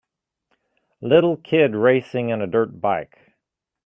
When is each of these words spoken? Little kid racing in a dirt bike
Little 1.03 1.37
kid 1.37 1.75
racing 1.75 2.29
in 2.29 2.41
a 2.41 2.47
dirt 2.47 2.81
bike 2.81 3.33